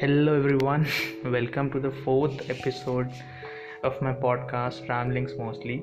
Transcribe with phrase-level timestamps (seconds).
[0.00, 0.86] Hello, everyone.
[1.24, 3.10] Welcome to the fourth episode
[3.82, 5.82] of my podcast, Ramblings Mostly.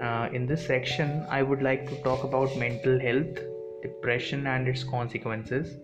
[0.00, 3.40] Uh, in this section, I would like to talk about mental health,
[3.82, 5.74] depression, and its consequences.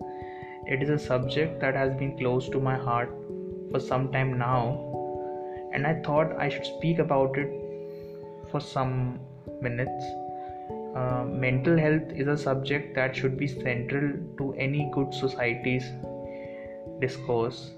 [0.65, 3.09] It is a subject that has been close to my heart
[3.69, 4.61] for some time now,
[5.73, 7.51] and I thought I should speak about it
[8.49, 9.19] for some
[9.61, 10.05] minutes.
[10.95, 15.83] Uh, mental health is a subject that should be central to any good society's
[17.00, 17.70] discourse,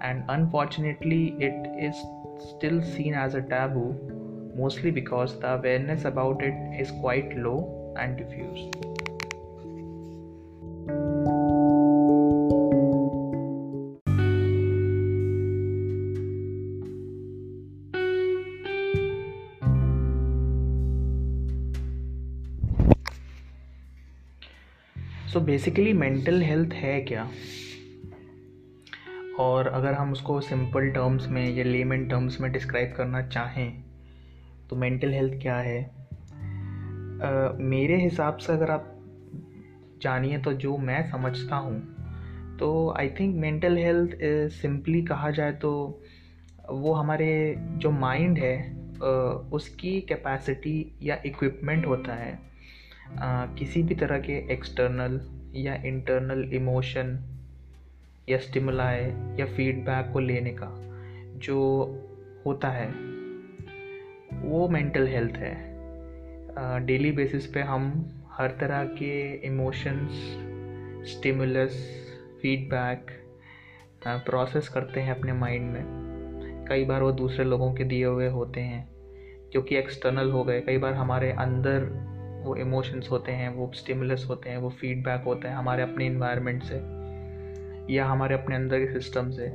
[0.00, 1.94] and unfortunately, it is
[2.56, 3.94] still seen as a taboo,
[4.56, 8.94] mostly because the awareness about it is quite low and diffuse.
[25.32, 27.22] So basically mental health है क्या
[29.39, 33.83] और अगर हम उसको simple terms में या lemon terms में describe करना चाहें
[34.69, 35.91] तो मेंटल हेल्थ क्या है?
[35.91, 38.95] uh, मेरे हिसाब से अगर आप
[40.01, 41.99] जानिए तो जो मैं समझता हूँ
[42.57, 44.17] तो I think mental health
[44.51, 46.01] simply कहा जाए तो
[46.69, 48.79] वो हमारे जो माइंड है
[49.51, 52.39] उसकी कैपेसिटी या इक्विपमेंट होता है।
[53.55, 55.21] किसी भी तरह के एक्सटर्नल
[55.55, 57.38] या इंटरनल इमोशन
[58.29, 58.99] या स्टिमुलाई
[59.39, 60.67] या फीडबैक को लेने का
[61.37, 61.57] जो
[62.45, 62.87] होता है,
[64.41, 70.11] वो मेंटल हेल्थ है। डेली बेसिस पे हम हर तरह के इमोशंस
[71.07, 72.05] स्टिमुलस
[72.41, 73.11] फीडबैक
[74.07, 78.61] प्रोसेस करते हैं अपने माइंड में। कई बार वो दूसरे लोगों के दिए हुए होते
[78.61, 78.89] हैं,
[79.53, 81.83] जो कि एक्सटर्नल हो गए। कई बार हमारे अंदर
[82.45, 86.63] वो इमोशंस होते हैं, वो स्टिमुलस होते हैं, वो फीडबैक होता है हमारे अपने इन्वायरमेंट
[86.63, 86.98] से।
[87.89, 89.47] या हमारे अपने अंदर के सिस्टम से।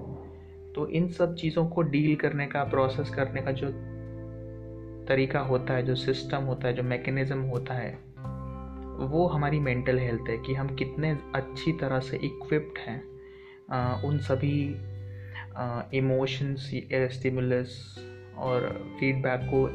[0.75, 3.69] तो इन सब चीज़ों को डील करने का प्रोसेस करने का जो
[5.09, 7.93] तरीका होता है, जो सिस्टम होता है, जो मैकेनिज़्म होता है,
[9.09, 13.03] वो हमारी मेंटल हेल्थ है कि हम कितने अच्छी तरह से इक्विप्ड हैं
[14.03, 14.59] उन सभी
[15.99, 16.71] इमोशंस
[17.12, 17.77] स्टिमुलस
[18.39, 18.69] और
[19.01, 19.66] फीडबैक को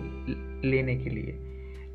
[0.68, 1.38] लेने के लिए।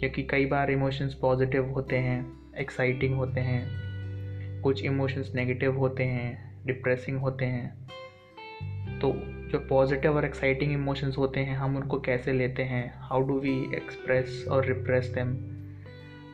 [0.01, 2.27] क्योंकि कई बार इमोशंस पॉजिटिव होते हैं
[2.59, 9.13] एक्साइटिंग होते हैं, कुछ इमोशंस नेगेटिव होते हैं डिप्रेसिंग होते हैं। तो
[9.51, 12.93] जो पॉजिटिव और एक्साइटिंग इमोशंस होते हैं, हम उनको कैसे लेते हैं?
[13.01, 15.37] हाउ डू वी एक्सप्रेस और रिप्रेस देम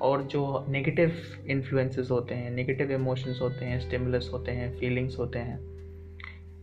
[0.02, 5.38] और जो नेगेटिव इन्फ्लुएंसेस होते हैं नेगेटिव इमोशंस होते हैं स्टिमुलस होते हैं फीलिंग्स होते
[5.38, 5.58] हैं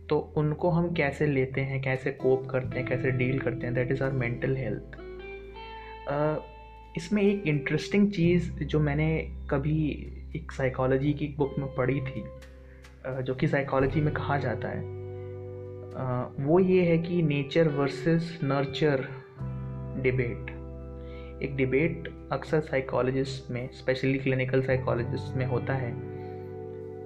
[0.06, 3.74] तो उनको हम कैसे लेते हैं, कैसे कोप करते हैं, कैसे डील करते हैं?
[3.74, 4.96] That is our mental health
[6.96, 9.08] इसमें एक इंटरेस्टिंग चीज़ जो मैंने
[9.50, 9.76] कभी
[10.36, 12.24] एक साइकोलॉजी की बुक में पढ़ी थी
[13.22, 14.80] जो कि साइकोलॉजी में कहा जाता है।
[16.46, 19.06] वो ये है कि नेचर वर्सेस नर्चर
[20.02, 20.50] डिबेट
[21.42, 25.92] एक डिबेट अक्सर साइकोलॉजिस्ट में स्पेशली क्लिनिकल साइकोलॉजिस्ट में होता है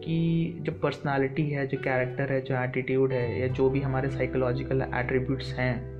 [0.04, 4.82] कि जो पर्सनालिटी है, जो कैरेक्टर है, जो एटीट्यूड है, या जो भी हमारे साइकोलॉजिकल
[4.94, 5.92] एट्रीब्यूट्स हैं,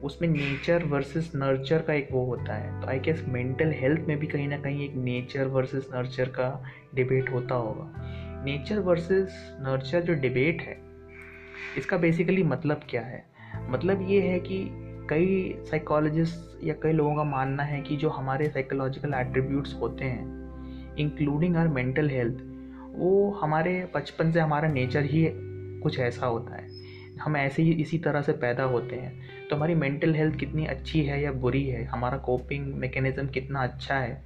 [0.00, 4.18] उसमें नेचर वर्सेस नर्चर का एक वो होता है। तो आई गेस मेंटल हेल्थ में
[4.18, 10.00] भी कहीं ना कहीं एक नेचर वर्सेस नर्चर का डिबेट होता होगा। नेचर वर्सेस नर्चर
[10.00, 10.76] जो डिबेट है,
[11.78, 13.24] इसका बेसिकली मतलब क्या है?
[13.70, 14.64] मतलब ये है कि
[15.10, 20.96] कई साइकोलॉजिस्ट या कई लोगों का मानना है कि जो हमारे साइकोलॉजिकल एट्रीब्यूट्स होते हैं
[20.96, 22.42] इंक्लूडिंग आर मेंटल हेल्थ
[22.96, 25.26] वो हमारे बचपन से हमारा नेचर ही
[25.82, 26.70] कुछ ऐसा होता है।
[27.16, 31.02] हम ऐसे ही इसी तरह से पैदा होते हैं। तो हमारी मेंटल हेल्थ कितनी अच्छी
[31.02, 31.84] है या बुरी है?
[31.84, 34.22] हमारा कोपिंग मैकेनिज़्म कितना अच्छा है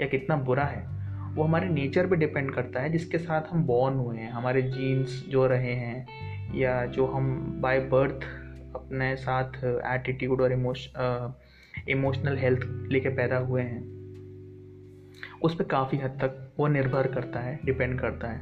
[0.00, 1.03] या कितना बुरा है?
[1.34, 5.24] वो हमारे नेचर पे डिपेंड करता है, जिसके साथ हम बॉर्न हुए हैं। हमारे जीन्स
[5.28, 6.06] जो रहे हैं,
[6.54, 8.24] या जो हम बाय बर्थ
[8.76, 10.92] अपने साथ एटीट्यूड और इमोश
[11.88, 12.60] इमोशनल हेल्थ
[12.92, 13.82] लेके पैदा हुए हैं,
[15.42, 18.40] उस पर काफ़ी हद तक वो निर्भर करता है डिपेंड करता है।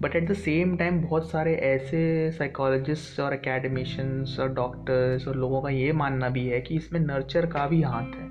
[0.00, 5.62] But at the same time बहुत सारे ऐसे साइकोलॉजिस्ट और एकेडमिशन्स और डॉक्टर्स और लोगों
[5.62, 8.30] का ये मानना भी है कि इसमें नर्चर का भी हाथ है।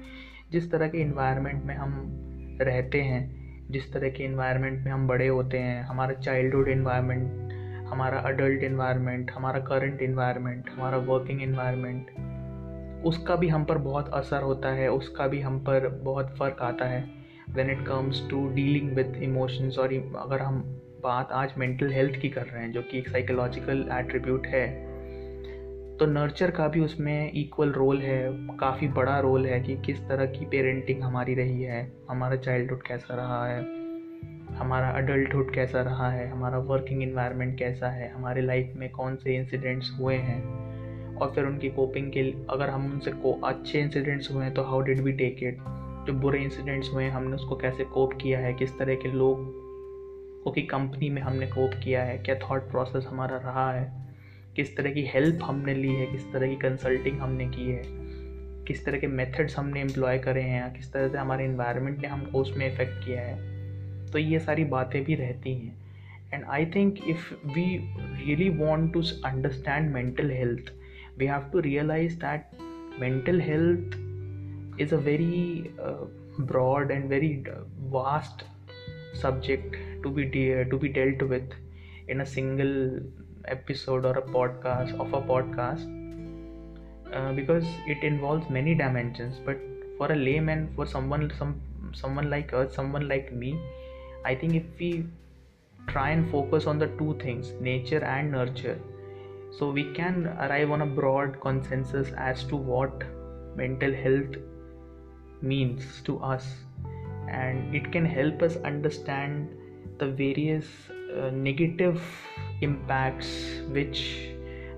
[0.52, 2.20] जिस तरह के इन्वायरमेंट में हम
[2.62, 7.54] रहते हैं जिस तरह के इन्वायरमेंट में हम बड़े होते हैं, हमारा चाइल्डहुड इन्वायरमेंट
[7.88, 12.10] हमारा अडल्ट इन्वायरमेंट हमारा करंट इन्वायरमेंट हमारा वर्किंग इन्वायरमेंट
[13.06, 16.86] उसका भी हम पर बहुत असर होता है, उसका भी हम पर बहुत फ़र्क आता
[16.86, 17.10] है।
[17.50, 20.62] When it comes to dealing with emotions और अगर हम
[21.04, 24.85] बात आज मेंटल हेल्थ की कर रहे हैं, जो कि एक साइकोलॉजिकल एट्रीब्यूट है
[26.00, 28.18] तो नर्चर का भी उसमें इक्वल रोल है,
[28.58, 33.16] काफ़ी बड़ा रोल है कि किस तरह की पेरेंटिंग हमारी रही है, हमारा चाइल्डहुड कैसा
[33.16, 33.62] रहा है,
[34.56, 39.36] हमारा अडल्टहुड कैसा रहा है, हमारा वर्किंग इन्वायरमेंट कैसा है, हमारे लाइफ में कौन से
[39.36, 40.44] इंसिडेंट्स हुए हैं,
[41.16, 44.82] और फिर उनकी कोपिंग के अगर हम उनसे को अच्छे इंसिडेंट्स हुए हैं तो how
[44.82, 45.58] did we take it
[46.08, 49.64] जो बुरे इंसिडेंट्स हुए हैं, हमने उसको कैसे कोप किया है, किस तरह के लोग
[50.56, 54.06] की कंपनी में हमने कोप किया है, क्या थॉट प्रोसेस हमारा रहा है
[54.56, 57.82] किस तरह की हेल्प हमने ली है किस तरह की कंसल्टिंग हमने की है
[58.66, 62.40] किस तरह के मेथड्स हमने एम्प्लॉय करे हैं किस तरह से हमारे इन्वायरमेंट ने हमको
[62.40, 63.56] उसमें इफ़ेक्ट किया है।
[64.12, 65.76] तो ये सारी बातें भी रहती हैं।
[66.34, 67.78] And I think if we
[68.26, 70.74] really want to understand mental health
[71.18, 72.42] we have to realise that
[73.00, 74.06] mental health
[74.78, 76.06] very uh,
[76.40, 77.44] broad and very
[77.92, 78.44] vast
[79.22, 81.50] subject to be de- to be dealt with
[82.08, 83.00] in a single
[83.48, 85.86] episode or a podcast of a podcast
[87.14, 89.58] uh, because it involves many dimensions but
[89.98, 91.62] for a layman for someone some
[91.94, 93.58] someone like us someone like me
[94.26, 95.06] I think if we
[95.88, 98.80] try and focus on the two things, nature and nurture,
[99.58, 103.04] so we can arrive on a broad consensus as to what
[103.56, 104.36] mental health
[105.44, 106.48] means to us.
[107.30, 109.50] And it can help us understand
[110.00, 110.66] the various
[111.16, 112.02] uh, negative
[112.62, 114.30] impacts which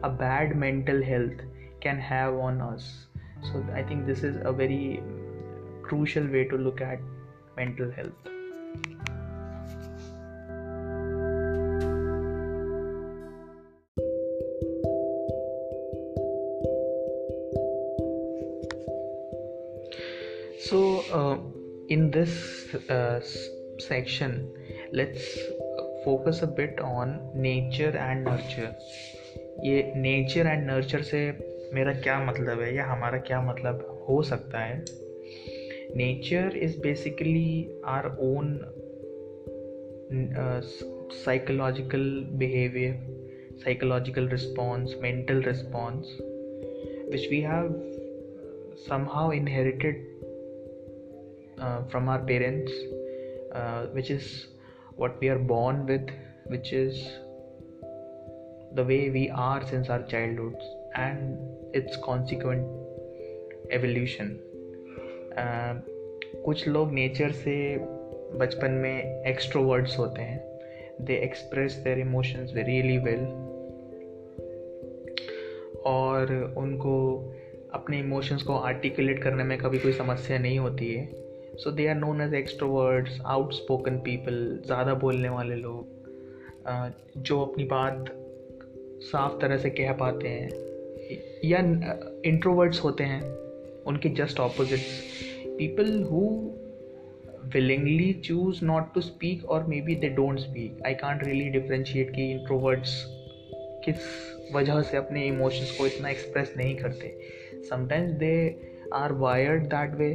[0.04, 1.42] a bad mental health
[1.82, 3.08] can have on us.
[3.44, 5.02] So i think this is a very
[5.84, 7.00] crucial way to look at
[7.56, 8.14] mental health.
[20.70, 20.80] So
[21.14, 21.38] uh,
[21.88, 23.22] in this uh,
[23.80, 24.54] section
[24.92, 25.38] let's
[26.08, 28.80] focus a bit on nature and nurture
[29.64, 31.32] ये nature and nurture से
[31.74, 34.86] मेरा क्या मतलब है या हमारा क्या मतलब हो सकता है?
[35.96, 38.60] Nature is basically our own
[41.26, 42.94] psychological behaviour
[43.64, 46.18] psychological response mental response
[47.12, 47.82] which we have
[48.90, 50.08] somehow inherited
[51.90, 52.72] from our parents
[53.96, 54.57] which is
[55.02, 56.10] what we are born with,
[56.52, 56.96] which is
[58.76, 60.64] the way we are since our childhoods
[60.96, 61.38] and
[61.76, 62.66] its consequent
[63.72, 64.34] evolution.
[65.32, 65.98] Uh,
[66.46, 67.78] कुछ लोग nature से
[68.38, 70.60] बचपन में extroverts होते हैं.
[71.02, 73.20] They express their emotions really well
[75.86, 77.18] और उनको
[77.74, 81.27] अपने इमोशंस को आर्टिकुलेट करने में कभी कोई समस्या नहीं होती है.
[81.64, 85.96] So they are known as extroverts outspoken people ज़्यादा बोलने वाले लोग
[87.18, 88.06] जो अपनी बात
[89.04, 90.50] साफ़ तरह से कह पाते हैं।
[91.46, 91.60] या
[92.26, 93.22] इंट्रोवर्ड्स होते हैं,
[93.88, 95.02] उनके just opposites
[95.58, 96.24] people who
[97.56, 102.26] willingly choose not to speak or maybe they don't speak i can't really differentiate कि
[102.38, 102.96] introverts
[103.86, 104.08] किस
[104.56, 107.12] वजह से अपने इमोशंस को इतना एक्सप्रेस नहीं करते।
[107.70, 108.32] Sometimes they
[108.94, 110.10] are wired that way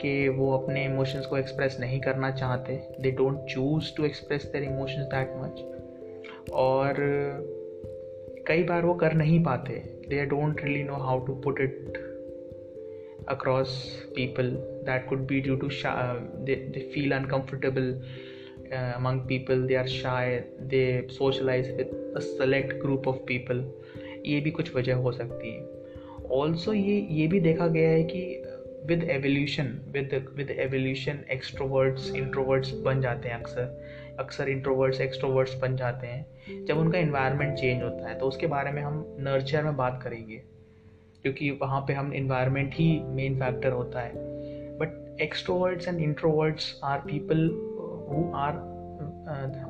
[0.00, 2.76] कि वो अपने इमोशंस को एक्सप्रेस नहीं करना चाहते.
[3.00, 6.94] They don't choose to express their emotions that much और
[8.48, 9.72] कई बार वो कर नहीं पाते.
[10.08, 11.98] They don't really know how to put it
[13.28, 13.76] across
[14.14, 14.50] people
[14.84, 15.68] that could be due to
[16.44, 17.92] they feel uncomfortable
[18.74, 23.64] among people they are शायद they socialise with a select group of people
[24.26, 25.66] ये भी कुछ वजह हो सकती है.
[26.32, 28.20] ऑल्सो ये ये भी देखा गया है कि
[28.86, 35.76] with evolution with with evolution extroverts introverts बन जाते हैं अक्सर। अक्सर इंट्रोवर्ड्स एक्सट्रोवर्ड्स बन
[35.76, 39.76] जाते हैं। जब उनका इन्वायरमेंट चेंज होता है तो उसके बारे में हम नर्चर में
[39.76, 40.42] बात करेंगे।
[41.22, 44.12] क्योंकि वहाँ पे हम इन्वायरमेंट ही मेन फैक्टर होता है।
[44.78, 47.48] But extroverts and introverts are people
[48.08, 48.52] who are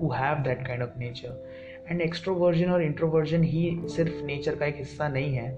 [0.01, 4.77] who have that kind of nature and extroversion और इंट्रोवर्जन ही सिर्फ़ नेचर का एक
[4.77, 5.57] हिस्सा नहीं है।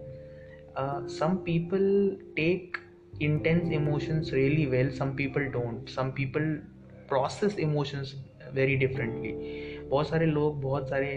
[1.09, 2.77] Some people take
[3.21, 4.91] intense emotions really well.
[4.99, 5.89] Some people don't.
[5.97, 6.47] Some people
[7.09, 8.15] process emotions
[8.55, 9.33] very differently.
[9.91, 11.09] बहुत सारे लोग बहुत सारे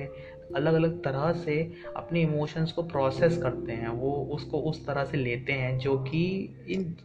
[0.55, 1.55] अलग अलग तरह से
[1.95, 6.23] अपने इमोशंस को प्रोसेस करते हैं। वो उसको उस तरह से लेते हैं जो कि
[6.69, 6.95] इन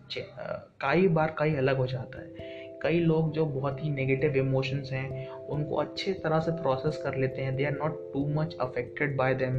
[0.83, 2.47] कई बार कई अलग हो जाता है।
[2.83, 7.43] कई लोग जो बहुत ही नेगेटिव इमोशंस हैं, उनको अच्छे तरह से प्रोसेस कर लेते
[7.43, 9.55] हैं। They are not too much affected by them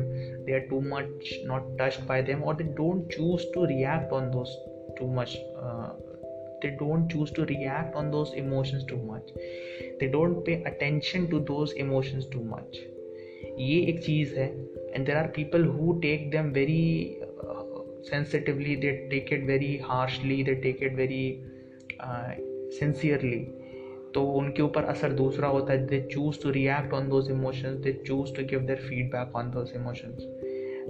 [0.45, 4.29] they are too much not touched by them और they don't choose to react on
[4.31, 5.89] दोस्त too much uh,
[6.61, 9.33] they don't choose to react on those emotions too much
[9.99, 12.85] they don't pay attention to those emotions too much
[13.59, 14.47] ये एक चीज़ है
[14.95, 16.85] and there are people who take them very
[18.03, 21.23] sensitively they take it very harshly they take it very
[21.99, 22.33] uh,
[22.79, 23.41] sincerely
[24.13, 27.91] तो उनके ऊपर असर दूसरा होता है they choose to react on those emotions they
[28.07, 30.23] choose to give their feedback on those emotions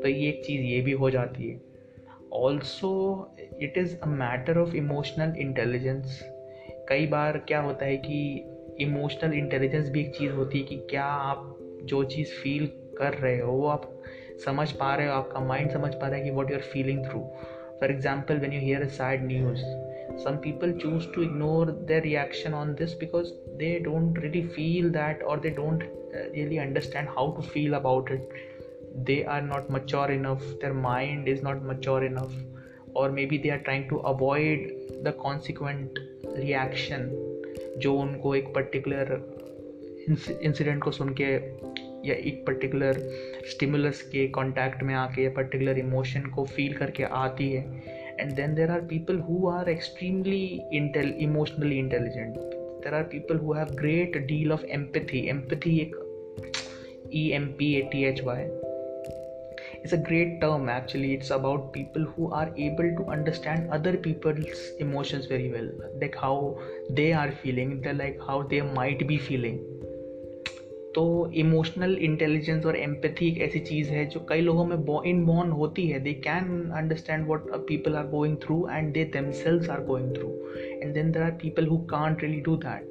[0.03, 1.57] तो ये एक चीज़ ये भी हो जाती है
[2.33, 2.91] also
[3.61, 6.19] it is a matter of emotional intelligence
[6.89, 8.19] कई बार क्या होता है कि
[8.81, 12.65] इमोशनल इंटेलिजेंस भी एक चीज़ होती है कि क्या आप जो चीज़ फील
[12.97, 13.91] कर रहे हो वो आप
[14.45, 17.05] समझ पा रहे हो आपका माइंड समझ पा रहा है कि what you are feeling
[17.05, 17.19] through
[17.79, 19.63] for example when you hear a sad news
[20.17, 25.21] some people choose to ignore their reaction on this because they don't really feel that
[25.25, 28.27] or they don't uh, really understand how to feel about it.
[28.97, 32.45] They are not mature enough their mind is not mature enough
[32.95, 34.67] और maybe they are trying to avoid
[35.03, 35.99] the consequent
[36.37, 37.09] reaction
[37.77, 39.35] जो उनको एक particular
[40.43, 41.33] incident को सुन के
[42.07, 42.93] या एक particular
[43.49, 47.83] stimulus के contact में आके या पर्टिकुलर इमोशन को फील करके आती है।
[48.19, 50.61] And then there are people who are extremely
[51.23, 52.35] emotionally intelligent
[52.83, 55.95] there are people who have great deal of empathy empathy एक
[57.13, 58.43] E M P A T H Y
[59.82, 64.64] it's a great term actually it's about people who are able to understand other people's
[64.78, 66.36] emotions very well like how
[66.90, 69.58] they are feeling they're like how they might be feeling
[70.96, 71.04] तो
[71.34, 74.76] emotional intelligence और empathy एक ऐसी चीज़ है जो कई लोगों में
[75.10, 79.70] इन बॉर्न होती है they can understand what people are going through and they themselves
[79.70, 80.28] are going through
[80.82, 82.84] and then there are people who can't really do that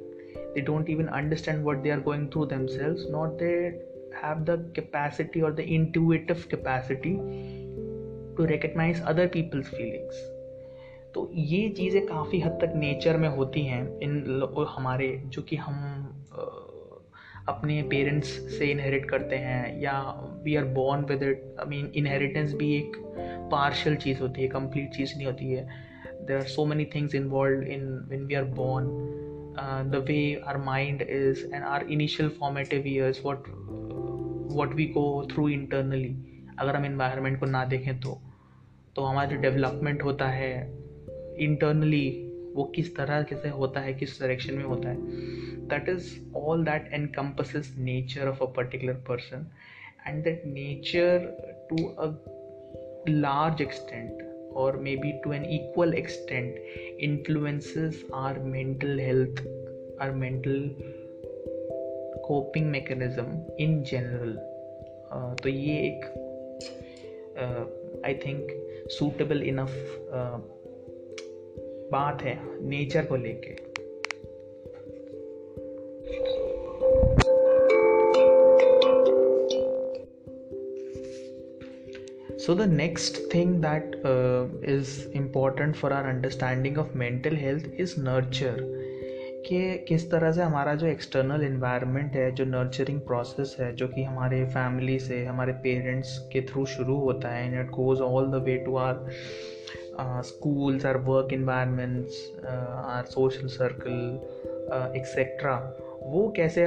[0.54, 3.54] they don't even understand what they are going through themselves not they
[4.23, 7.15] have the capacity or the intuitive capacity
[8.37, 10.19] to recognize other people's feelings.
[11.13, 15.75] तो ये चीज़ें काफ़ी हद तक nature में होती हैं इन हमारे, जो कि हम
[17.47, 19.93] अपने पेरेंट्स से इनहेरिट करते हैं या
[20.43, 22.91] we are born with it I mean inheritance भी एक
[23.51, 25.67] पार्शल चीज़ होती है कंप्लीट चीज़ नहीं होती है.
[26.27, 28.87] There are so many things involve in when we are born
[29.91, 33.47] the way our mind is and our initial formative years what
[34.51, 36.17] what we go through internally
[36.59, 38.21] अगर हम इन्वायरमेंट को ना देखें तो
[38.95, 40.77] तो हमारा जो डेवलपमेंट होता है
[41.39, 42.25] इंटरनली
[42.55, 44.97] वो किस तरह कैसे होता है, किस डायरेक्शन में होता है
[45.67, 49.47] that is all that encompasses nature of a particular person
[50.07, 51.19] and that nature
[51.69, 52.25] to a
[53.09, 54.11] large extent
[54.53, 56.57] or maybe to an equal extent
[56.99, 59.39] influences our mental health,
[59.99, 60.98] our mental coping
[62.29, 64.33] coping mechanism in general
[65.43, 66.05] तो ये एक
[68.05, 68.51] I think
[68.89, 69.71] suitable enough
[71.91, 72.37] बात है
[72.69, 73.55] nature को लेके।
[82.37, 84.01] So the next thing that
[84.69, 88.78] is important for our understanding of mental health is nurture
[89.49, 94.03] कि किस तरह से हमारा जो एक्सटर्नल इन्वायरमेंट है जो नर्चरिंग प्रोसेस है जो कि
[94.03, 98.35] हमारे फैमिली से हमारे पेरेंट्स के थ्रू शुरू होता है and it goes all the
[98.35, 99.05] way to our
[100.01, 102.33] schools our work environments
[102.85, 104.19] our social circle
[104.97, 106.63] etcetera uh, वो कैसे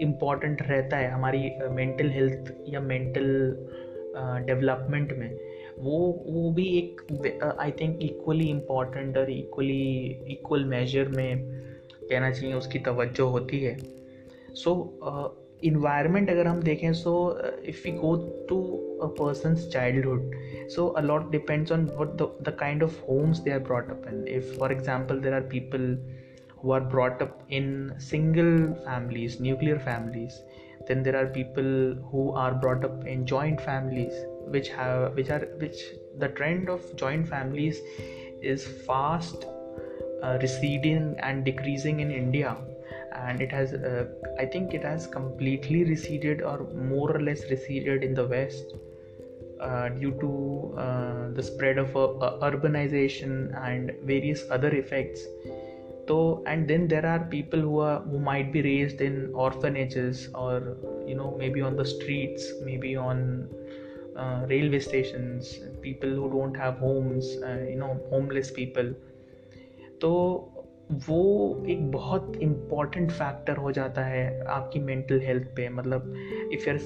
[0.00, 3.56] इंपॉर्टेंट uh, रहता है हमारी मेंटल हेल्थ या मेंटल
[4.46, 5.38] डेवलपमेंट में?
[5.78, 7.00] वो वो भी एक
[7.60, 11.66] आई थिंक इक्वली इंपॉर्टेंट और इक्वली इक्वल मेजर में
[12.10, 13.76] कहना चाहिए, उसकी तवज्जो होती है।
[14.54, 14.72] सो
[15.64, 17.12] इन्वायरमेंट अगर हम देखें so
[17.68, 18.14] if you go
[18.48, 18.60] to
[19.02, 20.34] a person childhood
[20.74, 22.16] so a lot depends on what
[22.48, 25.88] the kind of homes they are brought up and if for example there are people
[26.64, 30.38] who are brought up in single families nuclear families
[30.88, 31.66] then there are people
[32.12, 35.82] who are brought up in joint families which have which are which
[36.18, 37.82] the trend of joint families
[38.52, 39.46] is fast
[40.40, 42.56] receding and decreasing in india.
[43.26, 44.04] And it has uh,
[44.38, 46.58] i think it has completely receded or
[46.90, 48.74] more or less receded in the west
[49.60, 53.32] uh, due to uh, the spread of uh, urbanization
[53.66, 55.20] and various other effects.
[56.08, 60.76] So and then there are people who are who might be raised in orphanages or
[61.06, 63.48] you know maybe on the streets maybe on
[64.16, 68.94] uh, railway stations people who don't have homes uh, you know homeless people
[70.00, 70.12] तो
[70.92, 76.14] वो एक बहुत important factor हो जाता है आपकी mental health पे। मतलब
[76.52, 76.78] इफ़ यार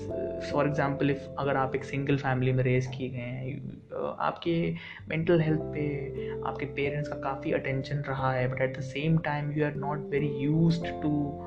[0.52, 3.80] फॉर एग्जांपल इफ़ अगर आप एक सिंगल फैमिली में रेज किए गए हैं
[4.20, 4.74] आपके
[5.08, 5.84] मेंटल हेल्थ पे
[6.40, 9.98] आपके पेरेंट्स का काफ़ी अटेंशन रहा है but at the same time you are not
[9.98, 11.46] very use to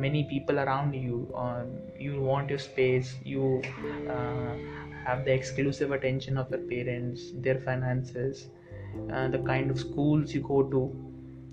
[0.00, 1.62] many people around you uh,
[1.98, 3.62] you want your space you
[4.08, 4.52] uh,
[5.06, 7.24] have the exclusive attention of your parents
[9.12, 11.10] uh, the kind of schools you go to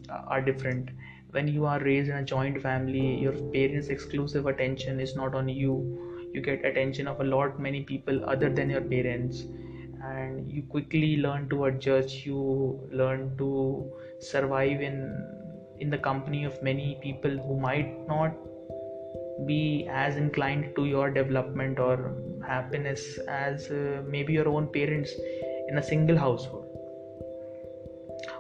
[0.09, 0.89] are different.
[1.31, 5.49] When you are raised in a joint family your parents exclusive attention is not on
[5.49, 6.29] you.
[6.33, 9.43] You get attention of a lot many people other than your parents.
[10.01, 12.25] And you quickly learn to adjust.
[12.25, 14.97] You learn to survive in
[15.79, 18.31] in the company of many people who might not
[19.45, 22.15] be as inclined to your development or
[22.47, 25.11] happiness as uh, maybe your own parents
[25.67, 26.66] in a single household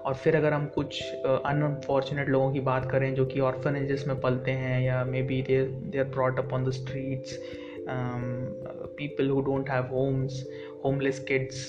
[0.07, 4.51] और फिर अगर हम कुछ unfortunate लोगों की बात करें जो कि ऑर्फनेजेस में पलते
[4.51, 7.39] हैं या maybe they they are brought up on the streets
[8.97, 10.45] people who don't have homes
[10.85, 11.59] homeless kids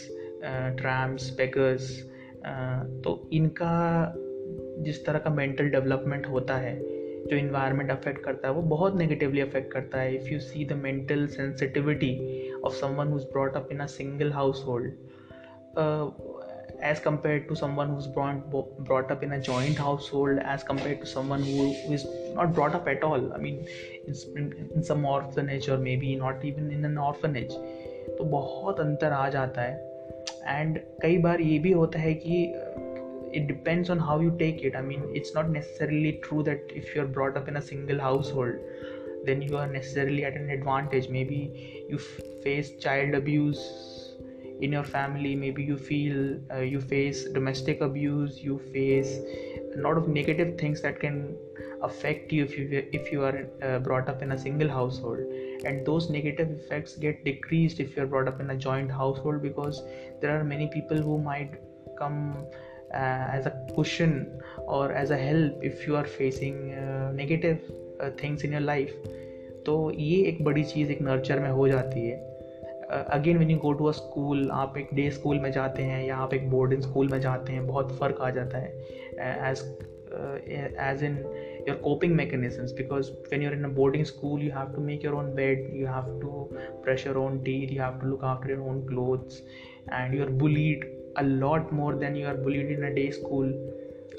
[0.78, 1.90] tramps beggars
[3.04, 3.75] तो इनका
[4.85, 6.75] जिस तरह का मेंटल डेवलपमेंट होता है,
[7.26, 10.14] जो इन्वायरमेंट अफेक्ट करता है, वो बहुत नेगेटिवली अफेक्ट करता है.
[10.14, 12.12] If you see the mental sensitivity
[12.64, 14.33] of someone who's brought up in a single
[14.66, 14.92] household
[16.80, 18.50] as compared to someone who's brought,
[18.85, 22.87] brought up in a joint household as compared to someone who, is not brought up
[22.87, 23.66] at all i mean
[24.06, 27.52] in, in some orphanage or maybe not even in an orphanage
[28.18, 32.38] तो बहुत अंतर आ जाता है and कई बार ये भी होता है कि
[33.38, 36.94] it depends on how you take it i mean it's not necessarily true that if
[36.94, 38.54] you're brought up in a single household
[39.26, 41.40] then you are necessarily at an advantage maybe
[41.90, 41.99] you
[42.47, 43.61] face child abuse
[44.60, 49.18] in your family maybe you feel uh, you face domestic abuse you face
[49.76, 51.36] a lot of negative things that can
[51.82, 55.18] affect you if you if you are uh, brought up in a single household
[55.64, 59.82] and those negative effects get decreased if you're brought up in a joint household because
[60.20, 61.52] there are many people who might
[61.98, 62.44] come
[62.94, 67.60] uh, as a cushion or as a help if you are facing uh, negative
[68.00, 68.92] uh, things in your life
[69.66, 72.27] तो ये एक बड़ी चीज़ एक nurture में हो जाती है
[72.90, 76.16] again when you go to a school आप एक डे स्कूल में जाते हैं या
[76.16, 78.68] आप एक बोर्डिंग स्कूल में जाते हैं, बहुत फ़र्क आ जाता है
[79.50, 79.78] as
[80.78, 81.16] as in
[81.68, 85.15] your coping mechanisms because when you're in a boarding school you have to make your
[85.15, 88.60] own bed you have to brush your own teeth you have to look after your
[88.60, 89.43] own clothes
[89.93, 90.84] and you are bullied
[91.19, 93.52] a lot more than you are bullied in a day school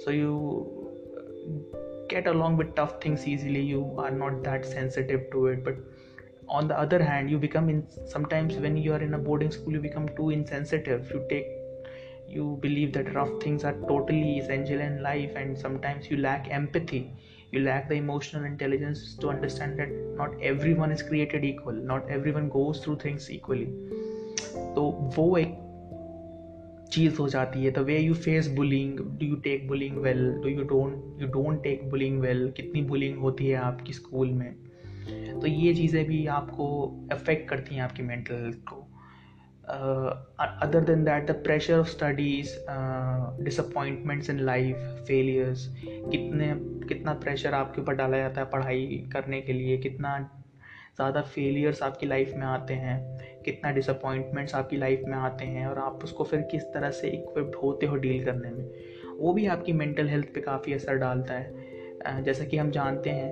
[0.05, 0.37] so you
[2.11, 5.85] get along with tough things easily you are not that sensitive to it but
[6.49, 9.73] on the other hand you become in sometimes when you are in a boarding school
[9.73, 11.47] you become too insensitive you take
[12.27, 17.01] you believe that rough things are totally essential in life and sometimes you lack empathy
[17.51, 22.49] you lack the emotional intelligence to understand that not everyone is created equal not everyone
[22.57, 23.71] goes through things equally
[24.75, 24.83] तो
[25.15, 25.55] वो एक
[26.93, 30.49] चीज़ हो जाती है the way you face bullying do you take bullying well do
[30.49, 34.55] you don't you don't take bullying well कितनी bullying होती है आपकी स्कूल में
[35.41, 36.65] तो ये चीज़ें भी आपको
[37.11, 38.85] अफेक्ट करती हैं आपकी मेंटल हेल्थ को।
[40.63, 42.55] Other than that the pressure of studies
[43.43, 46.53] disappointments in life failures कितने,
[46.87, 50.17] कितना प्रेशर आपके ऊपर डाला जाता है पढ़ाई करने के लिए, कितना
[50.95, 52.97] ज़्यादा फेलियर्स आपकी लाइफ में आते हैं,
[53.45, 57.55] कितना डिसअपॉइंटमेंट्स आपकी लाइफ में आते हैं और आप उसको फिर किस तरह से इक्विप्ड
[57.55, 58.65] होते हो डील करने में,
[59.19, 63.31] वो भी आपकी मेंटल हेल्थ पे काफ़ी असर डालता है। जैसा कि हम जानते हैं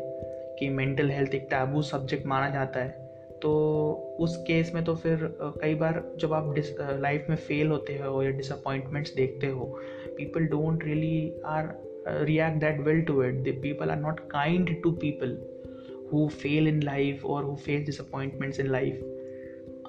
[0.60, 3.08] कि मेंटल हेल्थ एक टैबू सब्जेक्ट माना जाता है।
[3.41, 3.52] तो
[4.20, 6.56] उस केस में तो फिर कई बार जब आप
[7.00, 9.65] लाइफ में फेल होते हो या डिसअपॉइंटमेंट्स देखते हो
[10.17, 11.70] people don't really our
[12.08, 15.38] react that well to it the people are not kind to people
[16.13, 19.02] who fail in life और who face disappointments in life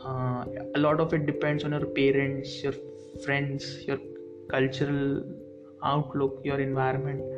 [0.04, 2.74] a of it depends on your parents your
[3.24, 3.98] friends your
[4.50, 5.24] cultural
[5.82, 7.37] outlook your environment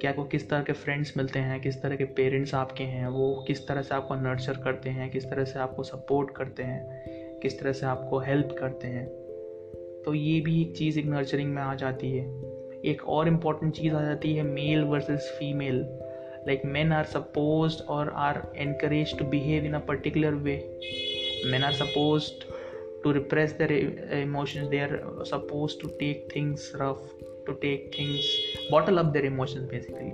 [0.00, 3.44] कि आपको किस तरह के friends मिलते हैं, किस तरह के पेरेंट्स आपके हैं, वो
[3.46, 7.60] किस तरह से आपको नर्चर करते हैं, किस तरह से आपको सपोर्ट करते हैं, किस
[7.60, 9.06] तरह से आपको हेल्प करते हैं।
[10.04, 12.24] तो ये भी एक चीज़ एक नर्चरिंग में आ जाती है।
[12.84, 15.80] एक और इंपॉर्टेंट चीज़ आ जाती है male versus female
[16.46, 20.80] like men are suppose और are encourage to behave in a particular way
[21.46, 22.30] men are suppose
[23.04, 23.72] to repress their
[24.22, 28.26] emotions they are suppose to take things rough to take things
[28.70, 30.12] bottle up their emotions basically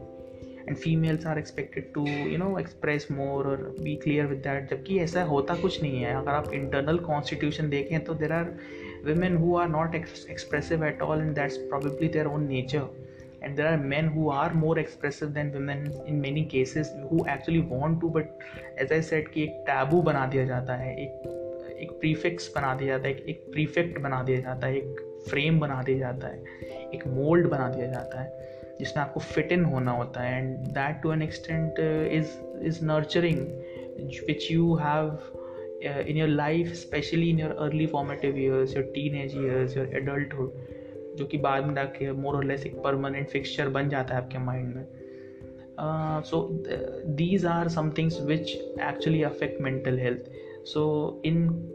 [0.68, 4.98] and females are expected to you know express more or be clear with that जबकि
[4.98, 8.46] ऐसा होता कुछ नहीं है अगर आप internal constitution देखें तो there are
[9.08, 12.86] women who are not ex- expressive at all and that's probably their own nature
[13.42, 17.64] and there are men who are more expressive than women in many cases who actually
[17.72, 18.24] want to but
[18.84, 21.32] as I said कि एक taboo बना दिया जाता है एक
[21.80, 25.82] एक prefix बना दिया जाता है एक प्रीफेक्ट बना दिया जाता है एक फ्रेम बना
[25.82, 26.44] दिया जाता है
[26.94, 28.46] एक मोल्ड बना दिया जाता है
[28.80, 31.74] जिसमें आपको फिट इन होना होता है and that to an extent
[32.12, 33.38] is is nurturing
[34.28, 35.18] which you have
[36.08, 38.84] in your life specially in your early formative years your
[39.14, 40.52] teenage years your adulthood
[41.16, 44.38] जो कि बाद में जाके मोर और लेस एक परमानेंट फिक्सचर बन जाता है आपके
[44.38, 44.86] माइंड में।
[46.22, 46.48] So
[47.06, 50.28] these are which actually affect mental health.
[50.64, 51.70] So in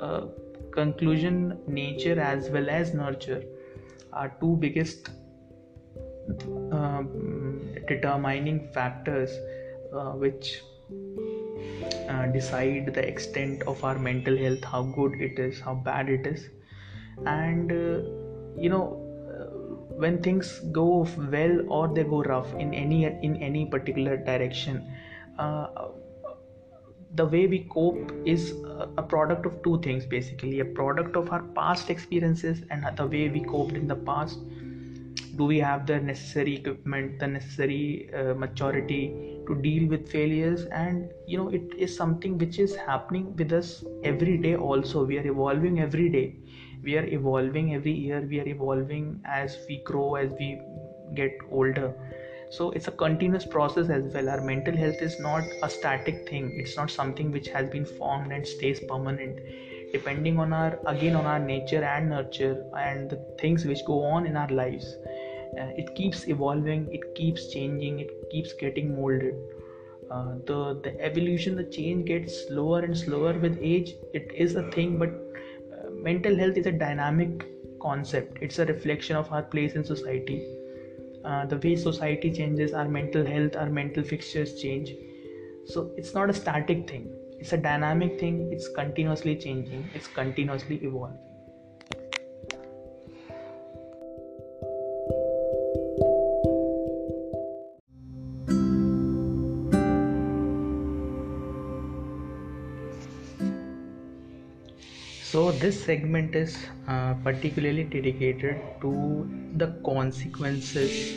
[0.00, 0.20] uh,
[0.76, 3.42] conclusion nature as well as nurture
[4.12, 5.10] are two biggest
[6.72, 7.08] um,
[7.88, 9.30] determining factors
[9.94, 10.60] uh, which
[12.08, 16.26] uh, decide the extent of our mental health how good it is how bad it
[16.26, 16.48] is.
[17.26, 19.04] And uh, you know
[20.02, 24.82] when things go well or they go rough in any in any particular direction
[25.38, 25.66] uh,
[27.14, 28.54] the way we cope is
[28.98, 30.60] a product of two things basically.
[30.60, 34.38] A product of our past experiences and the way we coped in the past.
[35.36, 40.64] Do we have the necessary equipment the necessary uh, maturity to deal with failures?
[40.66, 45.04] And you know it is something which is happening with us every day also.
[45.04, 46.36] We are evolving every day.
[46.82, 48.20] We are evolving every year.
[48.20, 50.60] We are evolving as we grow as we
[51.14, 51.94] get older
[52.56, 54.28] so it's a continuous process as well.
[54.28, 56.52] Our mental health is not a static thing.
[56.60, 59.40] It's not something which has been formed and stays permanent.
[59.92, 64.26] Depending on our again on our nature and nurture and the things which go on
[64.26, 64.96] in our lives
[65.60, 69.34] uh, it keeps evolving it keeps changing it keeps getting molded.
[70.10, 73.94] Uh, the the evolution the change gets slower and slower with age.
[74.12, 75.14] It is a thing but
[75.92, 77.48] mental health is a dynamic
[77.80, 78.38] concept.
[78.40, 80.53] It's a reflection of our place in society
[81.24, 84.94] uh, the way society changes our mental health our mental fixtures change.
[85.66, 87.10] So it's not a static thing.
[87.38, 88.52] It's a dynamic thing.
[88.52, 89.90] It's continuously changing.
[89.94, 91.33] It's continuously evolving
[105.64, 106.54] this segment is
[106.88, 108.90] uh, particularly dedicated to
[109.56, 111.16] the consequences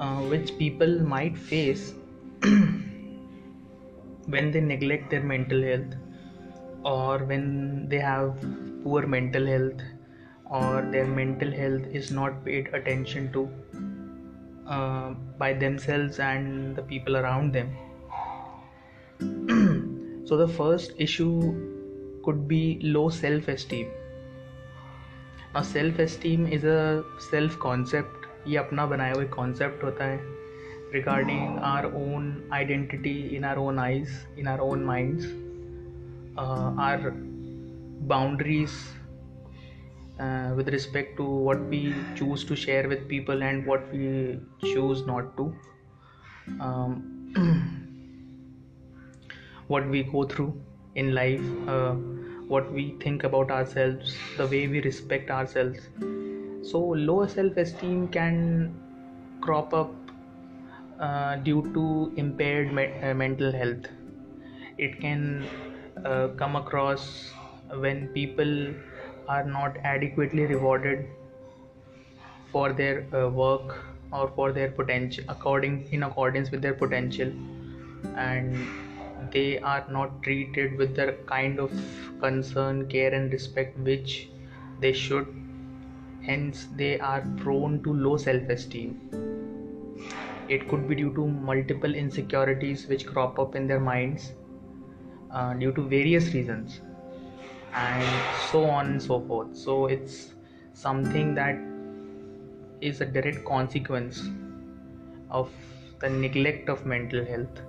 [0.00, 1.92] uh, which people might face
[4.34, 5.92] when they neglect their mental health
[6.82, 8.30] or when they have
[8.84, 9.82] poor mental health
[10.46, 13.42] or their mental health is not paid attention to
[14.66, 15.10] uh,
[15.44, 17.68] by themselves and the people around them.
[20.26, 21.71] so, the first issue
[22.24, 23.86] could be low self esteem
[25.54, 30.40] now self esteem is a self concept ये अपना बनाया हुआ concept होता है
[30.94, 32.24] regarding our own
[32.56, 35.28] identity in our own eyes in our own minds
[36.36, 37.12] uh, our
[38.10, 38.74] boundaries
[40.20, 41.80] uh, with respect to what we
[42.14, 45.46] choose to share with people and what we choose not to
[46.60, 46.98] um,
[49.68, 50.52] what we go through
[50.94, 51.92] in life uh,
[52.48, 55.78] what we think about ourselves the way we respect ourselves.
[56.62, 58.74] So low self-esteem can
[59.40, 59.92] crop up
[61.00, 63.86] uh, due to impaired me- uh, mental health.
[64.78, 65.46] It can
[66.04, 67.32] uh, come across
[67.70, 68.74] when people
[69.28, 71.06] are not adequately rewarded
[72.52, 77.32] for their uh, work or for their potential according in accordance with their potential.
[78.16, 78.66] And
[79.30, 81.72] they are not treated with the kind of
[82.20, 84.28] concern, care, and respect which
[84.80, 85.26] they should.
[86.22, 89.00] Hence, they are prone to low self esteem.
[90.48, 94.32] It could be due to multiple insecurities which crop up in their minds
[95.30, 96.80] uh, due to various reasons,
[97.74, 99.56] and so on and so forth.
[99.56, 100.34] So, it's
[100.74, 101.56] something that
[102.80, 104.22] is a direct consequence
[105.30, 105.50] of
[106.00, 107.60] the neglect of mental health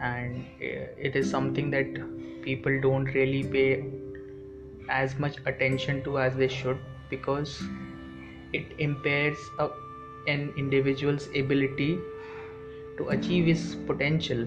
[0.00, 1.86] and uh, it is something that
[2.42, 3.84] people don't really pay
[4.88, 6.78] as much attention to as they should
[7.10, 7.62] because
[8.52, 9.68] it impairs a,
[10.26, 11.98] an individual's ability
[12.96, 14.46] to achieve his potential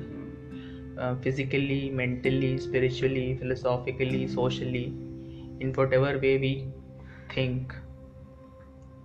[0.97, 4.85] uh, physically, mentally, spiritually, philosophically, socially,
[5.59, 6.67] in whatever way we
[7.33, 7.73] think.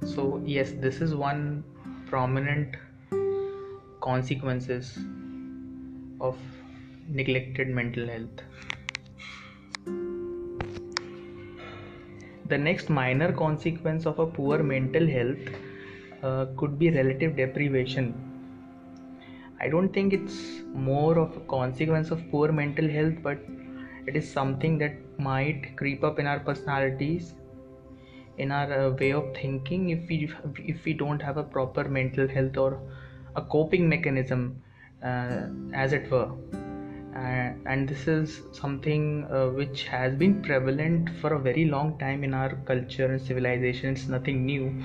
[0.05, 1.65] So, yes, this is one
[2.07, 2.77] prominent
[4.01, 4.99] consequences
[6.21, 6.37] of
[7.09, 8.43] neglected mental health.
[12.47, 15.49] The next minor consequence of a poor mental health
[16.23, 18.15] uh, could be relative deprivation.
[19.61, 23.39] I don't think it's more of a consequence of poor mental health, but
[24.07, 27.35] it is something that might creep up in our personalities,
[28.39, 32.29] in our uh, way of thinking, if we if we don't have a proper mental
[32.29, 32.81] health or
[33.37, 34.63] a coping mechanism
[35.03, 36.31] as it were.
[37.15, 42.23] Uh, and this is something uh, which has been prevalent for a very long time
[42.23, 43.95] in our culture and civilization.
[43.95, 44.85] It's nothing new,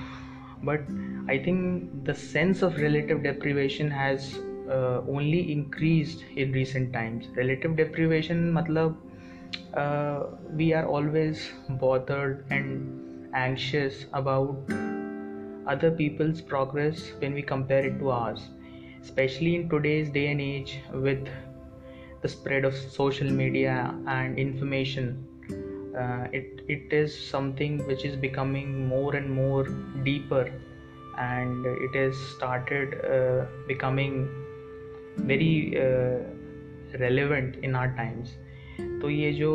[0.62, 0.80] but
[1.28, 7.28] I think the sense of relative deprivation has uh, only increased in recent times.
[7.36, 8.96] Relative deprivation, matlab,
[9.74, 14.56] uh, we are always bothered and anxious about
[15.66, 18.48] other people's progress when we compare it to ours,
[19.04, 21.28] especially in today's day and age with
[22.22, 25.08] the spread of social media and information.
[26.02, 29.64] Uh, it it is something which is becoming more and more
[30.02, 30.44] deeper
[31.18, 34.16] and it has started uh, becoming
[35.18, 36.18] very uh,
[36.98, 38.34] relevant in our times
[39.00, 39.52] तो ये जो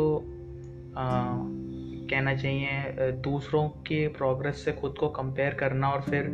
[2.10, 6.30] कहना चाहिए दूसरों के progress से खुद को कंपेयर करना और फिर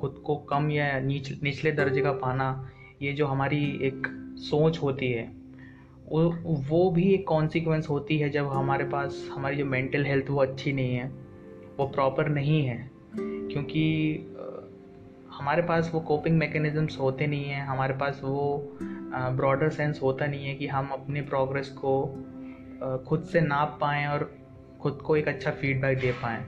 [0.00, 2.70] खुद को कम या नीच, निचले दर्जे का पाना,
[3.02, 4.06] ये जो हमारी एक
[4.40, 5.30] सोच होती है,
[6.08, 10.72] वो भी एक कॉन्सिक्वेंस होती है जब हमारे पास, हमारी जो मेंटल हेल्थ वो अच्छी
[10.72, 11.06] नहीं है,
[11.78, 13.84] वो प्रॉपर नहीं है। क्योंकि
[15.32, 18.76] हमारे पास वो कोपिंग मैकेनिज़म्स होते नहीं हैं, हमारे पास वो
[19.12, 22.04] ब्रॉडर सेंस होता नहीं है कि हम अपने प्रोग्रेस को
[23.08, 24.30] खुद से नाप पाएँ और
[24.80, 26.44] खुद को एक अच्छा फीडबैक दे पाएँ।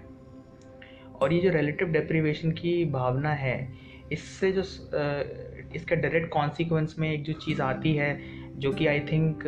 [1.22, 3.56] और ये जो रिलेटिव डिप्रीवेशन की भावना है,
[4.12, 4.62] इससे जो
[5.76, 8.18] इसका डायरेक्ट कॉन्सिक्वेंस में एक जो चीज़ आती है,
[8.58, 9.42] जो कि I think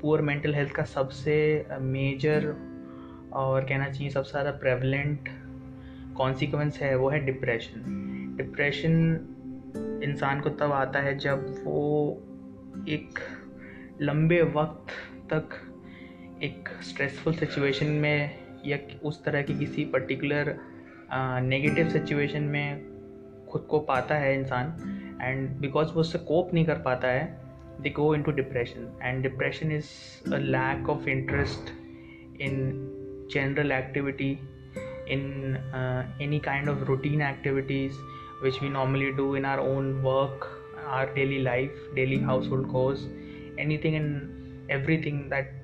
[0.00, 2.46] poor mental health का सबसे मेजर
[3.32, 5.28] और कहना चाहिए सबसे ज़्यादा प्रेवलेंट
[6.16, 12.22] कॉन्सिक्वेंस है, वो है डिप्रेशन डिप्रेशन इंसान को तब आता है जब वो
[12.88, 13.18] एक
[14.02, 14.92] लंबे वक्त
[15.32, 15.48] तक
[16.42, 20.56] एक स्ट्रेसफुल सिचुएशन में या उस तरह की किसी पर्टिकुलर
[21.12, 22.86] नेगेटिव सिचुएशन में
[23.50, 24.74] खुद को पाता है इंसान
[25.22, 27.26] एंड बिकॉज़ वो उससे कोप नहीं कर पाता है
[27.82, 29.88] they go into depression and depression is
[30.34, 31.70] a lack of interest
[32.40, 32.56] in
[33.32, 34.30] general activity
[35.12, 35.56] in
[36.22, 37.98] any kind of routine activities
[38.42, 40.46] which we normally do in our own work
[40.86, 42.18] our daily life daily
[42.50, 43.06] household chores
[43.84, 44.70] anything and
[45.02, 45.54] everything that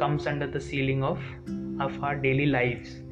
[0.00, 1.20] comes under the ceiling of
[1.82, 3.03] of our daily lives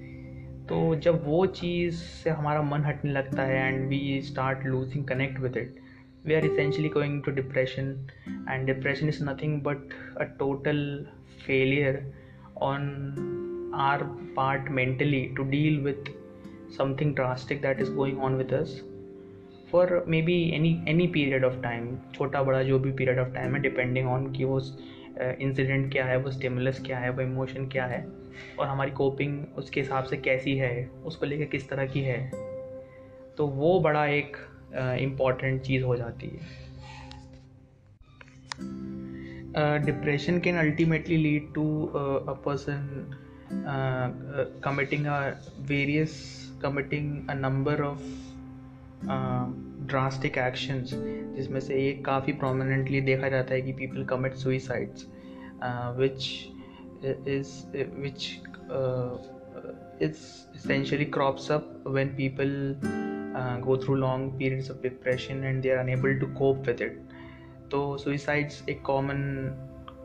[0.72, 5.40] तो जब वो चीज़ से हमारा मन हटने लगता है and we start losing connect
[5.40, 5.74] with it
[6.26, 8.06] we are essentially going to depression
[8.50, 9.76] and depression is nothing but
[10.16, 11.06] a total
[11.46, 12.12] failure
[12.62, 12.80] on
[13.74, 14.02] our
[14.36, 16.10] part mentally to deal with
[16.78, 18.84] something drastic that is going on with us
[19.72, 23.62] for maybe any any period of time छोटा, बड़ा, जो भी period of time है
[23.62, 27.86] depending on कि वो uh, incident क्या है, वो स्टिमुलस क्या है, वो इमोशन क्या
[27.86, 28.21] है.
[28.58, 32.20] और हमारी कोपिंग उसके हिसाब से कैसी है, उसको लेकर किस तरह की है
[33.38, 34.36] तो वो बड़ा एक
[35.00, 36.60] इंपॉर्टेंट चीज़ हो जाती है।
[39.84, 43.10] Depression can ultimately lead to a person
[44.64, 45.18] committing a
[45.68, 46.20] various
[46.62, 48.02] committing a number of
[49.88, 50.90] drastic actions
[51.36, 55.06] जिसमें से एक काफ़ी प्रोमिनेंटली देखा जाता है कि people commit suicides
[55.98, 56.28] which
[57.04, 58.30] is which
[60.04, 60.22] it's
[60.54, 62.52] essentially crops up when people
[63.40, 66.96] uh, go through long periods of depression and they are unable to cope with it.
[67.70, 69.20] तो suicides एक कॉमन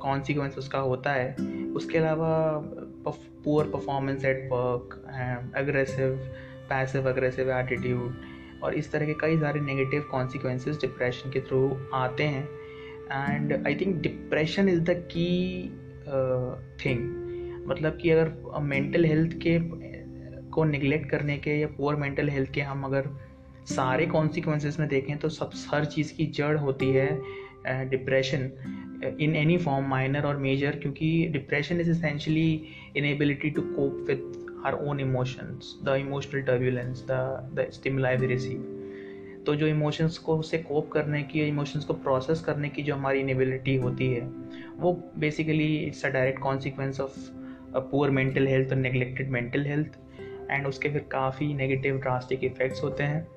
[0.02, 1.36] कॉन्सिक्वेंस उसका होता है।
[1.76, 2.30] उसके अलावा
[3.08, 4.94] poor performance at work
[5.58, 6.16] aggressive
[6.70, 11.62] passive aggressive attitude और इस तरह के कई सारे नेगेटिव कॉन्सिक्वेंसेस डिप्रेशन के थ्रू
[11.94, 12.48] आते हैं।
[13.12, 15.30] And I think depression is the key
[16.86, 17.00] thing
[17.68, 19.60] मतलब कि अगर मेंटल हेल्थ के,
[20.50, 23.10] को निगलेक्ट करने के या पुअर मेंटल हेल्थ के हम अगर
[23.66, 27.22] सारे कॉन्सिक्वेंसेस में देखें तो सब, हर चीज़ की जड़ होती है
[27.90, 28.52] depression
[29.22, 32.66] in any form minor और मेजर क्योंकि depression is essentially
[32.98, 36.44] inability to cope with our own emotions the emotional
[37.72, 38.77] stimuli we receive
[39.48, 43.20] तो जो इमोशंस को उसे कोप करने की इमोशंस को प्रोसेस करने की जो हमारी
[43.20, 44.22] इनेबिलिटी होती है,
[44.78, 47.16] वो basically it's a direct consequence of
[47.92, 49.98] poor mental health और नेगलेक्टेड मेंटल हेल्थ
[50.50, 53.28] एंड उसके फिर काफ़ी नेगेटिव ड्रास्टिक इफ़ेक्ट्स होते हैं,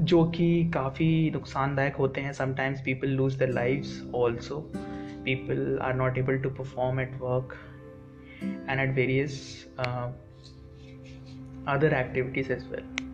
[0.00, 4.58] जो कि काफ़ी नुकसानदायक होते हैं। Sometimes people lose the life also
[5.24, 7.54] people are not able to perform at work
[8.42, 9.38] and at various
[11.68, 13.09] other activities as well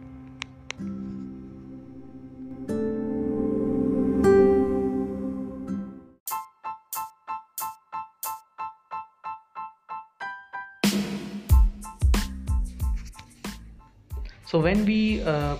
[14.66, 15.57] when we uh,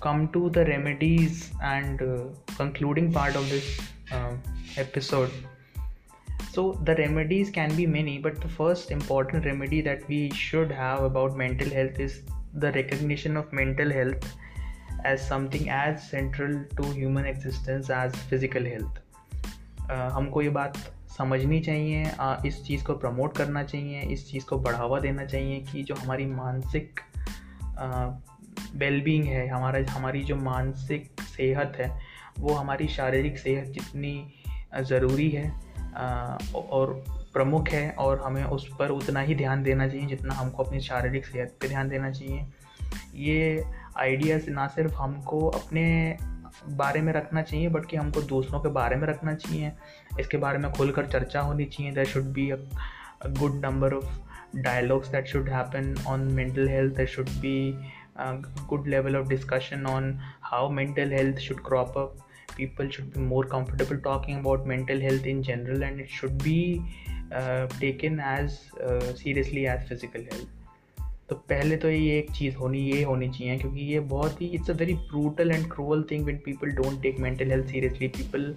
[0.00, 2.24] come to the remedies and uh,
[2.56, 3.66] concluding part of this
[4.12, 4.40] um,
[4.76, 5.30] episode
[6.52, 11.02] so the remedies can be many but the first important remedy that we should have
[11.02, 12.22] about mental health is
[12.54, 14.30] the recognition of mental health
[15.04, 19.02] as something as central to human existence as physical health
[19.90, 20.78] uh, हमको ये बात
[21.18, 25.60] समझनी चाहिए uh, इस चीज़ को promote करना चाहिए इस चीज़ को बढ़ावा देना चाहिए
[25.72, 27.00] कि जो हमारी मानसिक
[28.74, 32.00] वेलबींग है, हमारा, हमारी जो मानसिक सेहत है,
[32.38, 34.32] वो हमारी शारीरिक सेहत जितनी
[34.80, 35.50] ज़रूरी है
[36.54, 40.80] और प्रमुख है, और हमें उस पर उतना ही ध्यान देना चाहिए जितना हमको अपनी
[40.80, 42.46] शारीरिक सेहत पे ध्यान देना चाहिए।
[43.14, 43.64] ये
[43.96, 46.16] आइडियाज़ ना सिर्फ़ हमको अपने
[46.68, 49.72] बारे में रखना चाहिए बट कि हमको दूसरों के बारे में रखना चाहिए।
[50.20, 52.56] इसके बारे में खुलकर चर्चा होनी चाहिए। There should be a
[53.26, 54.18] good number of
[54.56, 56.92] dialogues that should happen on mental health.
[56.98, 57.56] There should be
[58.17, 62.17] a good level of discussion on how mental health should crop up
[62.55, 66.81] people should be more comfortable talking about mental health in general and it should be
[67.31, 70.51] uh, taken as uh, seriously as physical health
[71.29, 74.69] तो पहले तो ये एक चीज़ होनी ये होनी चाहिए क्योंकि ये बहुत ही it's
[74.69, 78.53] a very brutal and cruel thing when people don't take mental health seriously people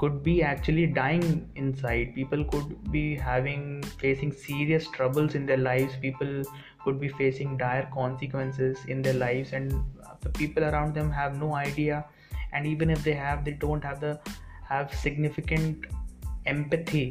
[0.00, 1.24] could be actually dying
[1.62, 3.64] inside people could be having
[4.02, 6.30] facing serious troubles in their lives people
[6.85, 9.73] could be facing dire consequences in their lives and
[10.21, 12.03] the people around them have no idea
[12.53, 14.17] and even if they have they don't have the
[14.69, 15.85] have significant
[16.45, 17.07] empathy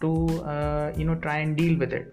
[0.00, 0.12] to
[0.54, 2.12] uh, you know try and deal with it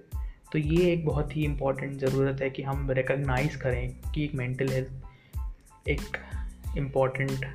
[0.52, 4.68] तो ये एक बहुत ही important ज़रूरत है कि हम recognise करें कि एक मेंटल
[4.70, 6.18] हेल्थ एक
[6.78, 7.46] इंपॉर्टेंट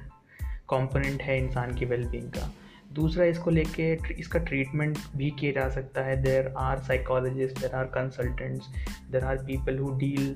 [0.71, 2.51] कंपोनेंट है इंसान की वेलबींग का
[2.95, 7.85] दूसरा इसको लेके इसका ट्रीटमेंट भी किया जा सकता है। There are psychologist there are
[7.95, 8.69] consultants
[9.11, 10.35] there are people who deal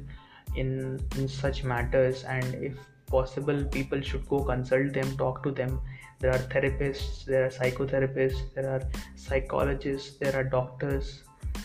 [0.59, 2.79] in in such matters and if
[3.11, 5.77] possible people should go consult them talk to them
[6.23, 8.91] there are therapist there are psychotherapist there are
[9.29, 11.21] psychologist there are doctors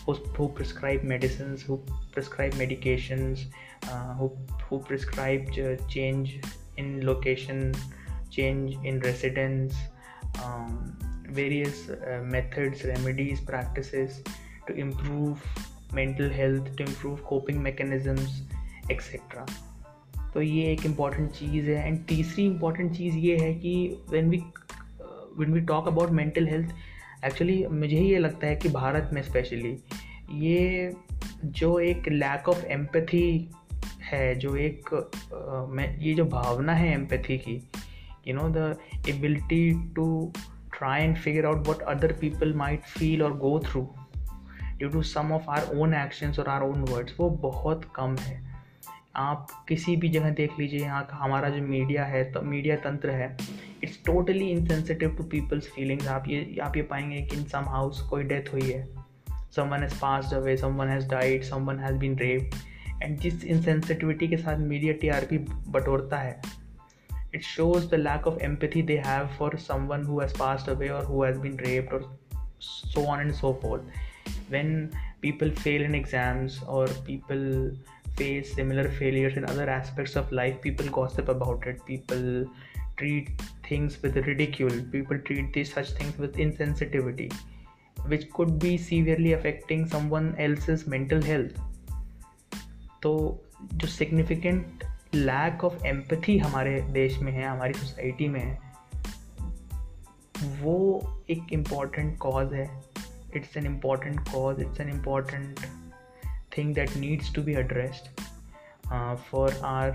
[0.08, 1.76] who prescribe medicine who
[2.14, 3.34] prescribe medication
[4.70, 5.46] who prescribe
[5.90, 6.32] change
[6.78, 7.72] in location
[8.32, 9.78] change in residence
[10.44, 10.96] um,
[11.30, 14.22] various uh, methods, remedies, practices
[14.66, 15.40] to improve
[15.92, 18.42] mental health, to improve coping mechanisms,
[18.90, 19.46] etc.
[20.34, 23.72] तो ये एक important चीज़ है एंड तीसरी important चीज़ ये है कि
[24.10, 24.38] when we
[25.38, 26.74] when we talk about mental health
[27.24, 29.76] actually मुझे ये लगता है कि भारत में स्पेशली
[30.30, 30.92] ये
[31.44, 33.50] जो एक लैक ऑफ़ एम्पैथी
[34.02, 34.92] है जो एक
[35.70, 37.60] मैं ये जो भावना है एम्पैथी की
[38.28, 38.74] you know the
[39.08, 40.32] ability to
[40.78, 43.88] try and figure out what other people might feel और go through
[44.78, 48.46] due to some of our own actions और आर ओन वर्ड्स वो बहुत कम है।
[49.16, 53.10] आप किसी भी जगह देख लीजिए, यहाँ का हमारा जो मीडिया है तो मीडिया तंत्र
[53.10, 53.36] है
[53.84, 58.00] it's totally insensitive to people's feelings आप ये आप ये पाएँगे कि इन सम हाउस
[58.10, 58.86] कोई डेथ हुई है।
[59.70, 62.50] Someone has pass away someone has died someone has been rape
[63.02, 65.38] and जिस इनसेंसिटिविटी के साथ मीडिया टीआरपी
[65.70, 66.40] बटोरता है
[67.33, 71.01] it shows the lack of empathy they have for someone who has passed away or
[71.03, 72.03] who has been raped or
[72.59, 73.81] so on and so forth
[74.49, 74.91] when
[75.21, 77.71] people fail in exams or people
[78.15, 82.45] face similar failures in other aspects of life people gossip about it people
[82.97, 87.33] treat things with ridicule people treat these such things with insensitivity
[88.07, 91.53] which could be severely affecting someone else's mental health
[93.03, 93.11] तो
[93.75, 94.83] जो significant
[95.14, 98.58] Lack of empathy हमारे देश में है, हमारी society में है,
[100.62, 102.82] वो एक इंपॉर्टेंट कॉज है।
[103.36, 105.60] It's an important cause it's an important
[106.58, 108.20] thing that needs to be addressed
[109.30, 109.90] for our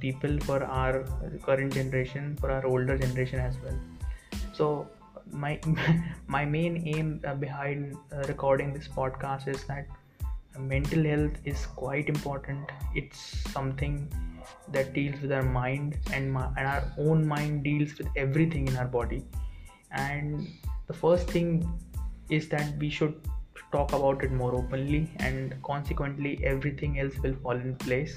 [0.00, 0.98] people for our
[1.46, 3.80] current generation for our older generation as well
[4.58, 4.96] so
[5.34, 5.60] my
[6.30, 9.88] my main aim behind recording this podcast is that
[10.68, 12.70] mental health is quite important.
[12.94, 13.18] It's
[13.50, 14.12] something
[14.72, 18.76] that deals with our mind and, my, and our own mind deals with everything in
[18.76, 19.24] our body.
[19.90, 20.48] And
[20.86, 21.68] the first thing
[22.28, 23.20] is that we should
[23.72, 28.16] talk about it more openly and consequently everything else will fall in place.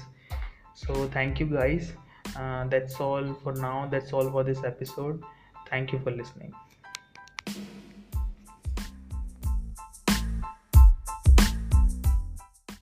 [0.74, 1.92] So thank you guys.
[2.36, 3.88] Uh, that's all for now.
[3.90, 5.22] That's all for this episode.
[5.68, 6.52] Thank you for listening